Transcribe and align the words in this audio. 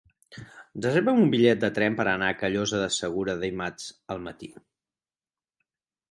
Reserva'm 0.83 1.19
un 1.25 1.27
bitllet 1.33 1.59
de 1.63 1.67
tren 1.75 1.97
per 1.99 2.05
anar 2.13 2.29
a 2.33 2.37
Callosa 2.39 2.79
de 2.83 2.87
Segura 2.95 3.35
dimarts 3.43 3.85
al 4.15 4.23
matí. 4.25 4.49